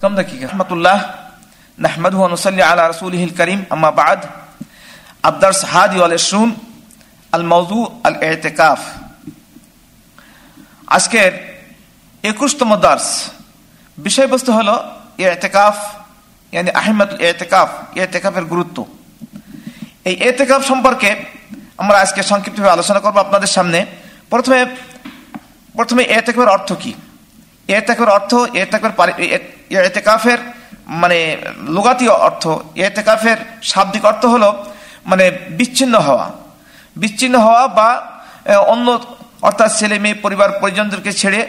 كم 0.00 0.14
دقيقة 0.14 0.46
رحمة 0.46 0.66
الله 0.72 0.98
نحمده 1.78 2.18
ونصلي 2.18 2.62
على 2.62 2.88
رسوله 2.88 3.24
الكريم 3.24 3.64
أما 3.72 3.90
بعد 3.92 4.20
الدرس 5.24 5.64
هادي 5.64 6.00
والعشرون 6.00 6.50
الموضوع 7.32 7.92
الاعتكاف 8.06 8.80
আজকের 10.88 11.32
একুশতম 12.24 12.70
দার্স 12.76 13.06
বিষয়বস্তু 13.98 14.50
হলো 14.58 14.74
এতেকাফ 15.26 15.76
ইয়ানি 16.52 16.70
আহমেদ 16.80 17.10
এতেকাফ 17.30 17.70
এতেকাফের 18.04 18.44
গুরুত্ব 18.52 18.76
এই 20.08 20.14
এতেকাফ 20.28 20.60
সম্পর্কে 20.70 21.10
আমরা 21.82 21.96
আজকে 22.04 22.20
সংক্ষিপ্তভাবে 22.30 22.74
আলোচনা 22.76 23.00
করবো 23.04 23.18
আপনাদের 23.26 23.50
সামনে 23.56 23.78
প্রথমে 24.32 24.58
প্রথমে 25.74 26.02
এতেকাফের 26.18 26.54
অর্থ 26.56 26.70
কি 26.82 26.92
এতেকাফের 27.68 28.10
অর্থ 28.18 28.32
এতেকাফের 28.64 29.10
এতেকাফের 29.88 30.40
মানে 31.02 31.18
লোগাতি 31.76 32.06
অর্থ, 32.28 32.44
এতেকাফের 32.88 33.38
শাব্দিক 33.70 34.04
অর্থ 34.10 34.22
হলো 34.34 34.48
মানে 35.10 35.24
বিচ্ছিন্ন 35.58 35.94
হওয়া। 36.06 36.26
বিচ্ছিন্ন 36.96 37.36
হওয়া 37.46 37.62
বা 37.78 37.88
অন্য, 38.72 38.86
অর্থাৎ 39.48 39.70
ছেলে 39.78 39.96
মেয়ে, 40.02 40.16
পরিবার, 40.24 40.48
পরিজনদেরকে 40.62 41.12
ছেড়ে 41.20 41.40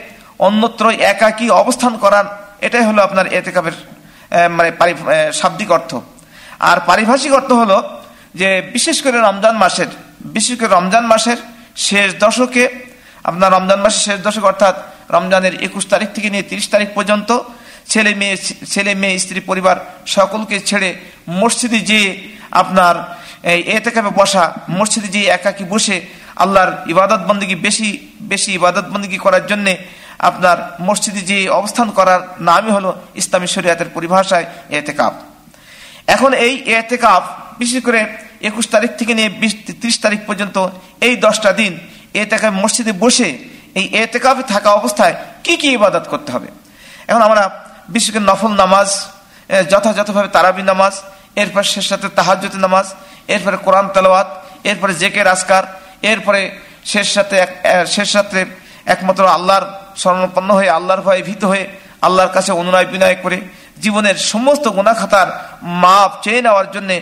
অন্যত্র 0.48 0.86
একাকী 1.12 1.48
অবস্থান 1.62 1.94
করার, 2.03 2.25
এটাই 2.67 2.84
হলো 2.89 3.00
আপনার 3.08 3.25
এতেকাফের 3.39 3.75
মানে 4.58 4.70
শাব্দিক 5.39 5.70
অর্থ। 5.78 5.91
আর 6.70 6.78
পারিভাষিক 6.89 7.31
অর্থ 7.39 7.52
হলো 7.62 7.78
যে, 8.39 8.50
বিশেষ 8.75 8.98
করে 9.05 9.17
রমজান 9.17 9.55
মাসের, 9.64 9.89
বিশেষ 10.36 10.55
করে 10.59 10.72
রমজান 10.78 11.05
মাসের 11.12 11.39
শেষ 11.88 12.09
দশকে, 12.23 12.64
আপনার 13.30 13.50
রমজান 13.58 13.80
মাসের 13.84 14.02
শেষ 14.08 14.20
দশক 14.28 14.45
অর্থাৎ 14.52 14.75
রমজানের 15.16 15.54
একুশ 15.68 15.84
তারিখ 15.92 16.10
থেকে 16.16 16.30
নিয়ে 16.34 16.46
তিরিশ 16.50 16.68
তারিখ 16.74 16.90
পর্যন্ত 16.98 17.30
ছেলে 17.92 18.12
মেয়ে 18.22 18.36
ছেলে 18.74 18.92
মেয়ে, 19.02 19.16
স্ত্রী 19.24 19.40
পরিবার 19.50 19.78
সকলকে 20.16 20.56
ছেড়ে 20.70 20.90
মসজিদে 21.42 21.80
যেয়ে 21.90 22.10
আপনার 22.62 22.95
এতে 23.78 23.90
কাপে 23.95 24.12
বসা, 24.22 24.44
মসজিদে 24.78 25.09
যেয়ে 25.16 25.28
একাকি 25.38 25.64
বসে 25.73 25.98
আল্লাহর 26.44 26.72
ইবাদত 26.94 27.22
বন্দী 27.30 27.45
বেশি 27.68 27.90
বেশি 28.31 28.50
ইবাদত 28.59 28.86
বন্দী 28.94 29.18
করার 29.26 29.44
জন্যে 29.52 29.73
আপনার 30.30 30.58
মসজিদে 30.88 31.22
যে 31.31 31.38
অবস্থান 31.59 31.88
করার 31.98 32.22
নামই 32.48 32.72
হলো 32.78 32.90
ইসলামী 33.22 33.48
শরিয়াতের 33.56 33.90
পরিভাষায় 33.96 34.46
এতেকাপ। 34.80 35.14
এখন 36.16 36.31
এই 36.46 36.53
এতেকাপ, 36.80 37.23
বিশেষ 37.62 37.80
করে 37.88 38.00
একুশ 38.50 38.66
তারিখ 38.73 38.92
থেকে 39.00 39.14
নিয়ে 39.18 39.30
বিশ, 39.42 39.53
ত্রিশ 39.81 39.96
তারিখ 40.06 40.20
পর্যন্ত 40.30 40.58
এই 41.08 41.14
দশটা 41.25 41.52
দিন 41.59 41.73
এতেকাপ 42.23 42.53
মসজিদে 42.64 42.94
বসে 43.03 43.30
এই 43.80 43.86
এতেকাপে 44.03 44.44
থাকা 44.53 44.69
অবস্থায় 44.80 45.16
কি 45.45 45.53
কি 45.61 45.67
ইবাদত 45.77 46.05
করতে 46.11 46.30
হবে? 46.36 46.50
এখন 47.09 47.22
আমরা 47.27 47.44
বিশেষ 47.94 48.09
করে 48.13 48.25
নফল 48.31 48.53
নামাজ 48.63 48.89
যথাযথভাবে 49.72 50.30
তারাবি 50.36 50.63
নামাজ, 50.72 50.94
এরপর 51.41 51.63
শেষ 51.73 51.86
সাথে 51.91 52.08
তাহাজতে 52.19 52.59
নামাজ, 52.66 52.86
এরপরে 53.33 53.58
কোরআন 53.66 53.86
তালাওয়াত, 53.95 54.30
এরপরে 54.69 54.94
জেকের 55.02 55.28
আসকার 55.36 55.63
এরপরে 56.11 56.41
শেষ 56.91 57.08
সাথে 57.16 57.38
শেষ 57.95 58.08
সাথে 58.16 58.39
একমাত্র 58.94 59.23
আল্লাহর 59.38 59.66
স্মরণপন্ন 60.02 60.50
হয়ে, 60.58 60.69
আল্লাহর 60.78 61.02
ভয়ে 61.08 61.22
ভীত 61.30 61.44
হয়ে, 61.52 61.66
আল্লাহর 62.08 62.31
কাছে 62.35 62.52
অনুনয় 62.61 62.88
বিনয় 62.94 63.17
করে 63.23 63.38
জীবনের 63.83 64.17
সমস্ত 64.31 64.66
গুণাখাতার 64.78 65.28
মাপ 65.83 66.11
চেয়ে 66.23 66.41
নেওয়ার 66.45 66.67
জন্যে 66.75 66.95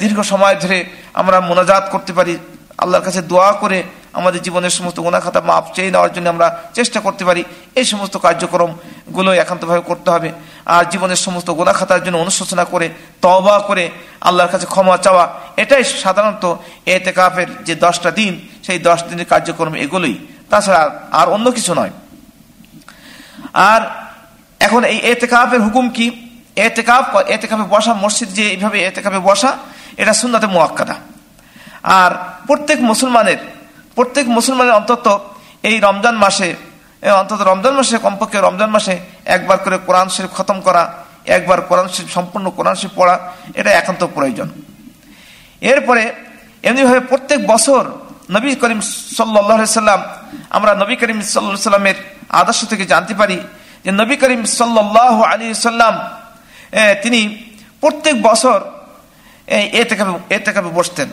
দীর্ঘ 0.00 0.18
সময় 0.32 0.56
ধরে 0.62 0.78
আমরা 1.20 1.36
মোনাজাত 1.48 1.84
করতে 1.94 2.12
পারি, 2.18 2.34
আল্লাহর 2.82 3.04
কাছে 3.08 3.20
দোয়া 3.30 3.50
করে 3.62 3.78
আমাদের 4.12 4.42
জীবনের 4.42 4.70
সমস্ত 4.70 5.00
গুণাখাতা 5.00 5.40
মাপ 5.40 5.64
চেয়ে 5.74 5.90
নেওয়ার 5.90 6.12
জন্য 6.12 6.28
আমরা 6.28 6.58
চেষ্টা 6.74 7.00
করতে 7.00 7.24
পারি। 7.24 7.44
এই 7.74 7.84
সমস্ত 7.84 8.16
কার্যক্রমগুলো 8.16 9.32
একান্তভাবে 9.32 9.80
করতে 9.80 10.10
হবে। 10.10 10.32
আর 10.66 10.84
জীবনের 10.84 11.16
সমস্ত 11.16 11.50
গুণাখাতার 11.50 12.04
জন্য 12.04 12.18
অনুশোচনা 12.18 12.64
করে 12.64 12.88
তবা 13.22 13.58
করে, 13.58 13.90
আল্লাহর 14.20 14.50
কাছে 14.50 14.66
ক্ষমা 14.66 14.96
চাওয়া, 14.96 15.40
এটাই 15.56 15.84
সাধারণত 15.84 16.56
এতে 16.86 17.12
কাপের 17.12 17.64
যে 17.64 17.74
দশটা 17.74 18.10
দিন, 18.10 18.48
সেই 18.62 18.78
দশ 18.78 19.04
দিনের 19.04 19.24
কার্যক্রম 19.24 19.74
এগুলোই। 19.74 20.18
তাছাড়া 20.50 21.00
আর 21.12 21.28
অন্য 21.28 21.50
কিছু 21.50 21.74
নয়। 21.74 21.90
আর 23.52 23.80
এখন 24.60 24.84
এই 24.84 24.98
এতেকাপের 24.98 25.62
হুকুম 25.62 25.90
কি? 25.90 26.28
এতেকাপ 26.56 27.16
এতেকাপে 27.16 27.62
বসা, 27.62 27.94
মসজিদ 27.94 28.28
যে 28.28 28.50
এইভাবে 28.50 28.84
এতেকাপে 28.84 29.18
বসা, 29.18 29.56
এটা 29.96 30.12
সুন্নাতে 30.12 30.46
মোয়াক্কাদা। 30.46 30.94
আর 31.82 32.10
প্রত্যেক 32.46 32.80
মুসলমানের 32.80 33.36
প্রত্যেক 33.96 34.26
মুসলমানের 34.36 34.74
অন্তত 34.80 35.06
এই 35.68 35.76
রমজান 35.86 36.16
মাসে 36.24 36.48
অন্তত 37.20 37.40
রমজান 37.50 37.74
মাসে, 37.78 37.96
কমপক্ষে 38.06 38.38
রমজান 38.38 38.70
মাসে 38.76 38.94
একবার 39.34 39.58
করে 39.64 39.76
কোরআন 39.86 40.08
শরীফ 40.14 40.32
খতম 40.38 40.58
করা, 40.66 40.82
একবার 41.36 41.58
কোরআন 41.68 41.88
শরীফ 41.94 42.10
সম্পূর্ণ 42.16 42.46
কোরআন 42.58 42.74
শরীফ 42.80 42.92
পড়া, 43.00 43.14
এটা 43.58 43.70
একান্ত 43.80 44.02
প্রয়োজন। 44.16 44.48
এরপরে 45.72 46.02
এমনিভাবে 46.68 47.02
প্রত্যেক 47.10 47.40
বছর 47.52 47.82
নবী 48.36 48.48
করিম 48.62 48.80
সাল্লাহ 49.16 49.58
সাল্লাম, 49.80 50.00
আমরা 50.56 50.72
নবী 50.82 50.94
করিম 51.00 51.18
সাল্লা 51.20 51.68
সাল্লামের 51.70 51.98
আদর্শ 52.40 52.60
থেকে 52.72 52.84
জানতে 52.92 53.14
পারি 53.20 53.38
যে 53.84 53.90
নবী 54.00 54.14
করিম 54.22 54.42
সাল্লাহ 54.58 55.16
আলী 55.32 55.46
সাল্লাম 55.68 55.94
তিনি 57.02 57.20
প্রত্যেক 57.82 58.16
বছর 58.28 58.58
এতে 59.80 59.94
এতে 60.36 60.50
বসতেন। 60.78 61.08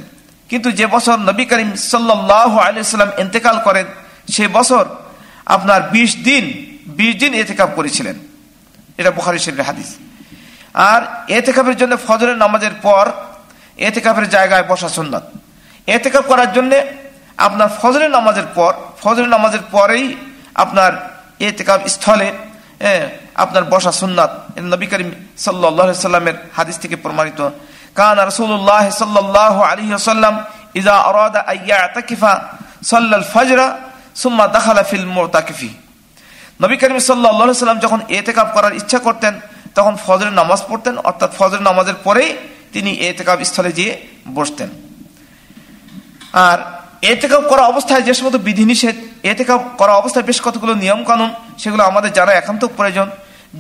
কিন্তু 0.49 0.69
যে 0.71 0.85
বছর 0.87 1.17
নবী 1.29 1.45
করিম 1.45 1.69
সাল্লাহ 1.91 2.51
আলী 2.65 2.77
সাল্লাম 2.83 3.11
ইন্তেকাল 3.23 3.57
করেন, 3.67 3.85
সে 4.33 4.45
বছর 4.47 4.83
আপনার 5.55 5.79
২০ 5.91 6.11
দিন 6.27 6.43
২০ 6.99 7.13
দিন 7.21 7.31
এতেকাপ 7.33 7.69
করেছিলেন। 7.75 8.15
এটা 8.99 9.11
বুখারি 9.11 9.39
শরীফের 9.39 9.67
হাদিস। 9.69 9.89
আর 10.73 11.01
এতেকাপের 11.39 11.75
জন্য 11.81 11.93
ফজরের 12.07 12.37
নামাজের 12.43 12.75
পর 12.85 13.05
এতেকাপের 13.77 14.27
জায়গায় 14.29 14.65
বসা 14.71 14.89
সুন্নত। 14.97 15.25
এতেকাপ 15.87 16.23
করার 16.31 16.49
জন্য 16.53 16.71
আপনার 17.37 17.69
ফজরের 17.79 18.11
নামাজের 18.17 18.47
পর, 18.55 18.71
ফজরের 19.01 19.29
নামাজের 19.35 19.63
পরেই 19.71 20.05
আপনার 20.63 20.91
এতেকাপ 21.47 21.79
স্থলে 21.95 22.27
আপনার 23.43 23.63
বসা 23.63 23.91
সুন্নাত। 23.91 24.31
নবী 24.73 24.85
করিম 24.91 25.09
সাল্লাহ 25.37 25.87
সাল্লামের 26.07 26.37
হাদিস 26.57 26.77
থেকে 26.79 26.95
প্রমাণিত 26.95 27.39
কান 27.97 28.17
রসুল্লাহ 28.29 28.85
সাল্লাহ 29.01 29.55
আলী 29.69 29.83
সাল্লাম 30.11 30.35
ইজা 30.79 30.95
আরাদা 31.09 31.39
আইয়া 31.51 31.79
তাকিফা 31.95 32.33
সাল্লাল 32.91 33.25
ফজরা 33.33 33.67
সুম্মা 34.21 34.45
দাখালা 34.55 34.83
ফিল 34.89 35.07
মোতাকিফি 35.15 35.69
নবী 36.61 36.75
করিম 36.81 36.99
সাল্লাহ 36.99 37.63
সাল্লাম 37.63 37.79
যখন 37.85 37.99
এতেকাপ 38.19 38.47
করার 38.55 38.73
ইচ্ছা 38.79 38.99
করতেন, 39.07 39.33
তখন 39.77 39.93
ফজরের 40.05 40.35
নামাজ 40.41 40.59
পড়তেন, 40.69 40.95
অর্থাৎ 41.09 41.31
ফজরের 41.37 41.63
নামাজের 41.69 41.97
পরেই 42.05 42.29
তিনি 42.73 42.91
এতেকাপ 43.09 43.37
স্থলে 43.49 43.71
যেয়ে 43.77 43.93
বসতেন। 44.37 44.69
আর 46.47 46.57
এতেকাপ 47.13 47.43
করা 47.51 47.63
অবস্থায় 47.71 48.03
যে 48.07 48.13
সমস্ত 48.17 48.37
বিধিনিষেধ 48.47 48.95
এতেকাপ 49.31 49.61
করা 49.79 49.93
অবস্থায় 50.01 50.25
বেশ 50.29 50.39
কতগুলো 50.45 50.73
নিয়ম 50.83 51.01
কানুন 51.09 51.29
সেগুলো 51.61 51.83
আমাদের 51.91 52.11
জানা 52.17 52.33
একান্ত 52.41 52.63
প্রয়োজন, 52.77 53.07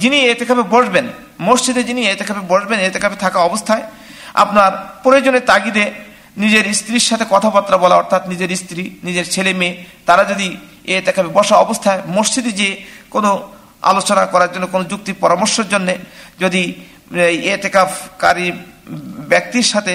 যিনি 0.01 0.17
এতেকাপে 0.33 0.63
বসবেন, 0.75 1.05
মসজিদে 1.47 1.81
যিনি 1.89 2.01
এতেকাপে 2.13 2.43
বসবেন 2.51 2.77
এতেকাপে 2.89 3.17
থাকা 3.25 3.39
অবস্থায় 3.49 3.83
আপনার 4.43 4.71
প্রয়োজনের 5.03 5.47
তাগিদে 5.51 5.85
নিজের 6.43 6.65
স্ত্রীর 6.79 7.07
সাথে 7.09 7.25
কথাবার্তা 7.33 7.77
বলা, 7.83 7.95
অর্থাৎ 8.01 8.21
নিজের 8.31 8.51
স্ত্রী, 8.61 8.83
নিজের 9.07 9.25
ছেলে 9.33 9.51
মেয়ে, 9.59 9.73
তারা 10.07 10.23
যদি 10.31 10.47
এতেকাপে 10.97 11.31
বসা 11.37 11.55
অবস্থায় 11.65 11.99
মসজিদে 12.17 12.51
যে 12.61 12.69
কোনো 13.13 13.29
আলোচনা 13.91 14.23
করার 14.33 14.49
জন্য, 14.53 14.65
কোনো 14.73 14.83
যুক্তি 14.91 15.11
পরামর্শের 15.23 15.67
জন্যে 15.73 15.93
যদি 16.43 16.61
এ 17.23 17.51
এতেকাফকারী 17.55 18.47
ব্যক্তির 19.31 19.67
সাথে 19.73 19.93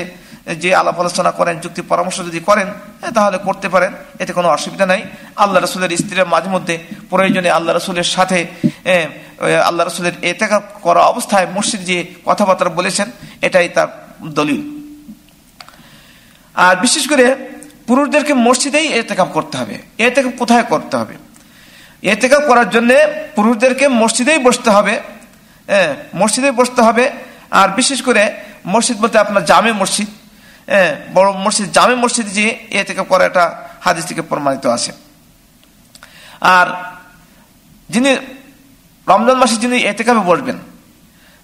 যে 0.63 0.71
আলাপ 0.81 0.97
আলোচনা 1.03 1.31
করেন 1.39 1.55
যুক্তি 1.65 1.83
পরামর্শ 1.91 2.19
যদি 2.29 2.41
করেন 2.49 2.69
তাহলে 3.17 3.39
করতে 3.47 3.69
পারেন, 3.75 3.93
এতে 4.23 4.33
কোনো 4.39 4.49
অসুবিধা 4.57 4.87
নাই। 4.93 5.03
আল্লাহ 5.43 5.59
রসুলের 5.61 5.91
স্ত্রীর 6.03 6.33
মাঝে 6.35 6.51
মধ্যে 6.57 6.75
প্রয়োজনে 7.11 7.51
আল্লাহ 7.57 7.73
রসুলের 7.73 8.09
সাথে 8.17 8.39
আল্লাহ 9.69 9.83
রসুলের 9.85 10.17
এতে 10.31 10.47
করা 10.85 11.03
অবস্থায় 11.13 11.47
মসজিদ 11.57 11.81
যে 11.91 11.99
কথাবার্তা 12.29 12.77
বলেছেন, 12.81 13.09
এটাই 13.47 13.69
তার 13.77 13.91
দলিল। 14.23 14.63
আর 16.55 16.77
বিশেষ 16.77 17.09
করে 17.09 17.35
পুরুষদেরকে 17.87 18.35
মসজিদেই 18.35 18.89
এতেকাপ 18.89 19.29
করতে 19.29 19.59
হবে। 19.59 19.83
এতেকাপ 19.99 20.33
কোথায় 20.39 20.63
করতে 20.63 20.97
হবে? 20.97 21.15
এতেকাপ 22.03 22.43
করার 22.47 22.71
জন্য 22.71 22.95
পুরুষদেরকে 23.37 23.89
মসজিদেই 23.89 24.39
বসতে 24.39 24.71
হবে। 24.71 25.01
হ্যাঁ 25.67 25.95
মসজিদেই 26.17 26.51
বসতে 26.51 26.83
হবে। 26.83 27.13
আর 27.51 27.69
বিশেষ 27.69 28.03
করে 28.03 28.33
মসজিদ 28.67 28.97
বলতে 28.99 29.19
আপনার 29.19 29.45
জামে 29.45 29.73
মসজিদ। 29.73 30.07
বড় 31.15 31.33
মসজিদ, 31.33 31.73
জামে 31.73 31.95
মসজিদ 31.95 32.27
যে 32.27 32.49
এ 32.71 32.85
থেকে 32.85 33.03
করা 33.05 33.25
একটা 33.25 33.69
হাদিস 33.81 34.07
থেকে 34.07 34.23
প্রমাণিত 34.23 34.67
আছে। 34.67 34.93
আর 36.41 36.67
যিনি 37.91 38.17
রমজান 39.09 39.37
মাসে 39.39 39.57
যিনি 39.57 39.77
এতে 39.77 40.05
কাপে 40.05 40.21
বসবেন 40.21 40.59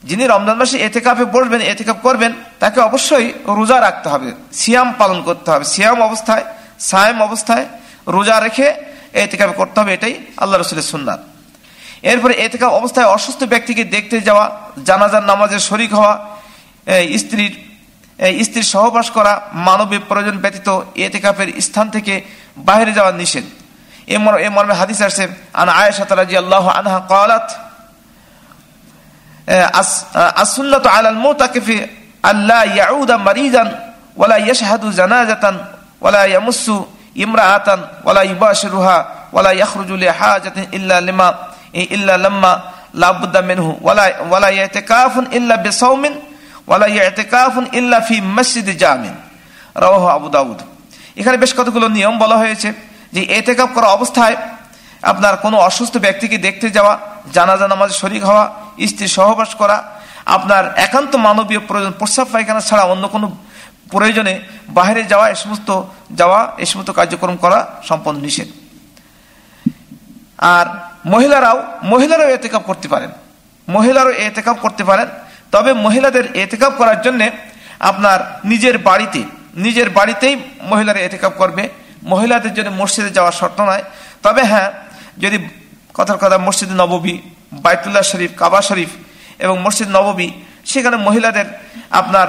যিনি 0.09 0.25
রমজান 0.33 0.57
মাসে 0.61 0.77
এতে 0.87 1.01
কাপে 1.07 1.25
বসবেন 1.35 1.61
এতে 1.73 1.85
কাপ 1.89 1.99
করবেন, 2.07 2.33
তাকে 2.63 2.79
অবশ্যই 2.89 3.27
রোজা 3.59 3.79
রাখতে 3.87 4.09
হবে, 4.13 4.29
সিয়াম 4.61 4.89
পালন 5.01 5.19
করতে 5.29 5.49
হবে। 5.53 5.65
সিয়াম 5.75 5.99
অবস্থায়, 6.09 6.45
সায়েম 6.91 7.19
অবস্থায় 7.29 7.65
রোজা 8.17 8.37
রেখে 8.47 8.67
এতে 9.23 9.37
কাপে 9.41 9.55
করতে 9.61 9.77
হবে, 9.81 9.91
এটাই 9.97 10.15
আল্লাহ 10.43 10.57
রসুলের 10.57 10.87
সুন্নাত। 10.93 11.21
এরপরে 12.11 12.35
এতেকাপ 12.45 12.73
অবস্থায় 12.81 13.09
অসুস্থ 13.17 13.41
ব্যক্তিকে 13.53 13.83
দেখতে 13.95 14.17
যাওয়া, 14.29 14.45
জানাজার 14.89 15.25
নামাজের 15.31 15.63
শরিক 15.69 15.91
হওয়া 15.99 16.15
স্ত্রীর 17.23 17.53
স্ত্রীর 18.47 18.69
সহবাস 18.75 19.07
করা 19.17 19.33
মানবিক 19.69 20.03
প্রয়োজন 20.11 20.37
ব্যতীত 20.45 20.69
এতে 20.79 21.03
এতেকাপের 21.07 21.49
স্থান 21.67 21.87
থেকে 21.95 22.15
বাইরে 22.69 22.91
যাওয়া 22.99 23.13
নিষেধ। 23.21 23.47
এ 24.15 24.49
মর্মে 24.57 24.75
হাদিস 24.81 24.99
আসছে 25.07 25.25
আন 25.61 25.69
আয়েশা 25.81 26.05
রাজি 26.21 26.35
আল্লাহ 26.43 26.65
আনহা 26.79 27.01
কালাত 27.13 27.47
আসুল্লাত 29.51 30.87
আলাল 30.87 31.19
মুতাকিফি 31.27 31.77
আল্লাহ 32.31 32.63
ইয়াউদা 32.79 33.17
মারিজান 33.29 33.69
ওয়ালা 34.19 34.37
ইয়াশহাদু 34.47 34.87
জানাজাতান 35.01 35.55
ওয়ালা 36.03 36.23
ইয়ামুসসু 36.33 36.77
ইমরাআতান 37.25 37.81
ওয়ালা 38.05 38.23
ইবাশিরুহা 38.35 38.99
ওয়ালা 39.35 39.51
ইয়াখরুজু 39.59 39.95
লিহাজাতিন 40.05 40.65
ইল্লা 40.77 40.97
লিমা 41.09 41.29
ইল্লা 41.97 42.15
লাম্মা, 42.27 42.53
লা 43.03 43.09
বুদ্দা 43.21 43.41
মিনহু 43.51 43.71
ওয়ালা 43.85 44.05
ওয়ালা 44.31 44.49
ইয়াতিকাফুন 44.57 45.25
ইল্লা 45.39 45.55
বিসাওমিন 45.67 46.15
ওয়ালা 46.69 46.87
ইয়াতিকাফুন 46.97 47.65
ইল্লা 47.79 47.99
ফি 48.09 48.17
মসজিদ 48.37 48.69
জামিন। 48.83 49.15
রাওয়াহু 49.83 50.07
আবু 50.17 50.29
দাউদ। 50.37 50.61
এখানে 51.21 51.37
বেশ 51.43 51.53
কতগুলো 51.59 51.87
নিয়ম 51.97 52.15
বলা 52.23 52.37
হয়েছে 52.43 52.69
যে 53.15 53.21
এতেকাপ 53.39 53.71
করা 53.77 53.89
অবস্থায় 53.97 54.37
আপনার 55.11 55.35
কোনো 55.45 55.57
অসুস্থ 55.69 55.95
ব্যক্তিকে 56.07 56.37
দেখতে 56.47 56.67
যাওয়া, 56.77 56.95
জানাজা 57.37 57.67
নামাজে 57.73 57.95
শরিক 58.03 58.23
হওয়া 58.31 58.45
স্ত্রী 58.87 59.09
সহবাস 59.09 59.55
করা, 59.55 60.01
আপনার 60.27 60.73
একান্ত 60.77 61.17
মানবীয় 61.17 61.61
প্রয়োজন, 61.61 61.93
প্রস্রাব 61.93 62.27
পায়খানা 62.33 62.61
ছাড়া 62.61 62.83
অন্য 62.83 63.09
কোনো 63.09 63.37
প্রয়োজনে 63.91 64.41
বাহিরে 64.69 65.03
যাওয়া, 65.03 65.29
এ 65.29 65.35
সমস্ত 65.35 65.83
যাওয়া, 66.13 66.53
এ 66.59 66.65
সমস্ত 66.65 66.91
কার্যক্রম 66.91 67.37
করা 67.37 67.69
সম্পন্ন, 67.83 68.21
নিষেধ। 68.21 68.49
আর 70.39 70.67
মহিলারাও 71.07 71.63
মহিলারাও 71.83 72.29
এতেকাপ 72.29 72.63
করতে 72.63 72.89
পারেন। 72.89 73.11
মহিলারাও 73.69 74.13
এতেকাপ 74.13 74.57
করতে 74.57 74.85
পারেন। 74.85 75.07
তবে 75.53 75.73
মহিলাদের 75.73 76.37
এতেকাপ 76.37 76.73
করার 76.73 77.03
জন্যে 77.03 77.31
আপনার 77.81 78.41
নিজের 78.45 78.79
বাড়িতে, 78.79 79.25
নিজের 79.57 79.91
বাড়িতেই 79.91 80.37
মহিলারা 80.63 81.01
এতেকাপ 81.01 81.33
করবে। 81.37 81.69
মহিলাদের 82.03 82.55
জন্য 82.55 82.71
মসজিদে 82.71 83.11
যাওয়ার 83.11 83.33
শর্ত 83.33 83.61
নয়। 83.61 83.85
তবে 84.23 84.43
হ্যাঁ 84.43 84.73
যদি 85.19 85.49
কথার 85.95 86.19
কথা 86.19 86.39
মসজিদে 86.39 86.75
নববী 86.75 87.19
বাইতুল্লাহ 87.53 88.03
শরীফ, 88.03 88.31
কাবা 88.37 88.61
শরীফ 88.63 88.91
এবং 89.39 89.57
মসজিদ 89.63 89.89
নববী, 89.89 90.29
সেখানে 90.65 90.97
মহিলাদের 90.97 91.47
আপনার, 91.91 92.29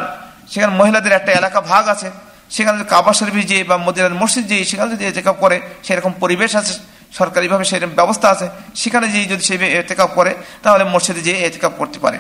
সেখানে 0.52 0.74
মহিলাদের 0.76 1.12
একটা 1.12 1.32
এলাকা 1.32 1.62
ভাগ 1.62 1.88
আছে। 1.88 2.10
সেখানে 2.52 2.84
কাবা 2.84 3.14
শরীফে 3.14 3.44
যেয়ে 3.44 3.64
বা 3.64 3.78
মদিনার 3.78 4.14
মসজিদ 4.14 4.48
যেয়ে 4.48 4.64
সেখানে 4.66 4.90
যদি 4.96 5.06
এতেকাপ 5.06 5.36
করে, 5.40 5.62
সেরকম 5.84 6.12
পরিবেশ 6.20 6.56
আছে, 6.56 6.74
সরকারিভাবে 7.20 7.66
সেরকম 7.66 7.94
ব্যবস্থা 7.96 8.30
আছে, 8.30 8.48
সেখানে 8.76 9.06
যেয়ে 9.14 9.26
যদি 9.26 9.44
সে 9.50 9.56
এতেকাপ 9.84 10.10
করে, 10.14 10.36
তাহলে 10.64 10.84
মসজিদে 10.84 11.22
যেয়ে 11.22 11.40
এতেকাপ 11.48 11.74
করতে 11.78 12.00
পারে। 12.00 12.18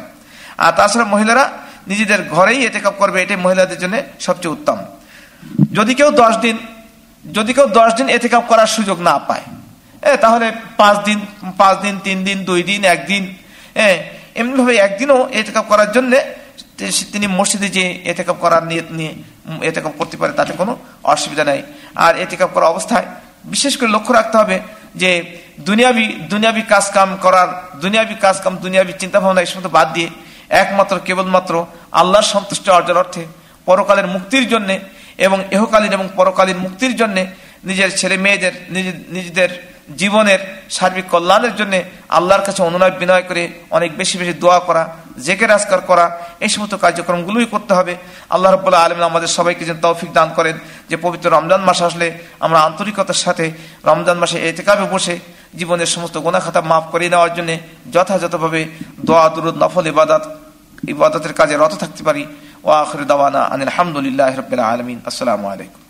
আর 0.57 0.71
তাছাড়া 0.77 1.05
মহিলারা 1.05 1.49
নিজেদের 1.87 2.21
ঘরেই 2.29 2.65
এতেকাপ 2.65 2.93
করবে, 2.97 3.21
এটাই 3.23 3.39
মহিলাদের 3.45 3.79
জন্য 3.79 3.95
সবচেয়ে 4.19 4.53
উত্তম। 4.53 4.77
যদি 5.73 5.93
কেউ 5.95 6.09
দশ 6.11 6.33
দিন, 6.37 6.57
যদি 7.25 7.53
কেউ 7.53 7.67
দশ 7.79 7.93
দিন 7.93 8.09
এতেকাপ 8.09 8.43
করার 8.47 8.67
সুযোগ 8.67 8.99
না 9.01 9.19
পায় 9.27 9.45
এ, 10.03 10.11
তাহলে 10.23 10.47
পাঁচ 10.81 10.95
দিন 11.07 11.19
পাঁচ 11.61 11.75
দিন, 11.83 11.95
তিন 12.05 12.17
দিন, 12.27 12.37
দুই 12.49 12.61
দিন 12.69 12.81
একদিন 12.95 13.23
হ্যাঁ 13.77 13.97
এমনিভাবে 14.39 14.73
একদিনও 14.87 15.19
এতেকাপ 15.39 15.65
করার 15.71 15.89
জন্যে 15.95 16.19
তিনি 17.13 17.27
মসজিদে 17.39 17.69
যে 17.77 17.83
এতেকাপ 18.11 18.37
করার 18.43 18.63
নিয়ে 18.69 18.83
নিয়ে 18.97 19.13
এতেকাপ 19.69 19.93
করতে 19.99 20.15
পারে 20.21 20.33
তাতে 20.39 20.53
কোনো 20.61 20.73
অসুবিধা 21.13 21.43
নেই। 21.49 21.61
আর 22.05 22.13
এতেকাপ 22.23 22.49
করা 22.55 22.65
অবস্থায় 22.73 23.05
বিশেষ 23.53 23.73
করে 23.79 23.89
লক্ষ্য 23.95 24.11
রাখতে 24.19 24.35
হবে 24.41 24.57
যে 25.01 25.09
দুনিয়াবি 25.67 26.05
দুনিয়াবি 26.31 26.63
কাজ 26.73 26.85
কাম 26.97 27.09
করার, 27.25 27.49
দুনিয়াবি 27.83 28.15
কাজ 28.25 28.35
কাম 28.43 28.53
দুনিয়াবি 28.65 28.93
চিন্তা 29.01 29.17
ভাবনা 29.23 29.41
এই 29.43 29.49
সমস্ত 29.51 29.69
বাদ 29.77 29.87
দিয়ে 29.95 30.09
একমাত্র, 30.63 30.95
কেবলমাত্র 31.07 31.53
আল্লাহর 31.99 32.27
সন্তুষ্ট 32.33 32.65
অর্জন 32.77 32.97
অর্থে 33.01 33.23
পরকালের 33.67 34.07
মুক্তির 34.15 34.45
জন্যে 34.53 34.75
এবং 35.25 35.37
এহকালীন 35.55 35.91
এবং 35.97 36.07
পরকালীন 36.19 36.57
মুক্তির 36.65 36.93
জন্যে 37.01 37.23
নিজের 37.69 37.89
ছেলে 37.99 38.15
মেয়েদের 38.25 38.53
নিজেদের 39.15 39.49
জীবনের 39.99 40.39
সার্বিক 40.75 41.05
কল্যাণের 41.13 41.53
জন্য 41.59 41.73
আল্লাহর 42.17 42.45
কাছে 42.47 42.61
অনুনয় 42.69 42.93
বিনয় 43.01 43.23
করে 43.29 43.43
অনেক 43.77 43.91
বেশি 43.99 44.15
বেশি 44.21 44.33
দোয়া 44.43 44.59
করা 44.67 44.83
জেকে 45.25 45.45
রাজকার 45.47 45.81
করা, 45.89 46.05
এই 46.45 46.49
সমস্ত 46.49 46.73
কার্যক্রমগুলোই 46.83 47.47
করতে 47.53 47.73
হবে। 47.73 47.93
আল্লাহ 48.29 48.51
রব্লা 48.51 48.77
আলমিন 48.85 49.05
আমাদের 49.11 49.31
সবাইকে 49.37 49.63
যেন 49.69 49.77
তৌফিক 49.85 50.09
দান 50.17 50.29
করেন 50.37 50.55
যে 50.89 50.95
পবিত্র 51.05 51.25
রমজান 51.35 51.61
মাস 51.67 51.79
আসলে 51.87 52.07
আমরা 52.45 52.59
আন্তরিকতার 52.67 53.19
সাথে 53.25 53.45
রমজান 53.89 54.17
মাসে 54.21 54.37
এতেকাবে 54.49 54.85
বসে 54.93 55.15
জীবনের 55.59 55.89
সমস্ত 55.95 56.15
গোনা 56.25 56.39
মাফ 56.71 56.85
করে 56.91 57.05
নেওয়ার 57.13 57.31
জন্য 57.37 57.51
যথাযথভাবে 57.93 58.61
দোয়া, 59.07 59.25
দুরুদ, 59.35 59.55
নফল, 59.63 59.85
ইবাদত, 59.93 60.23
ইবাদতের 60.93 61.33
কাজে 61.39 61.55
রত 61.57 61.73
থাকতে 61.81 62.01
পারি। 62.07 62.23
ও 62.67 62.69
আখর 62.83 63.01
দাওয়ানা 63.11 63.41
আনিল 63.53 63.67
আলহামদুলিল্লাহ 63.67 64.33
রবিল্লা 64.35 64.65
আলমিন। 64.71 64.97
আসসালামু 65.09 65.47
আলাইকুম। 65.53 65.80